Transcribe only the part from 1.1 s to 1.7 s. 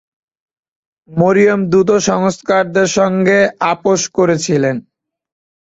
Mariam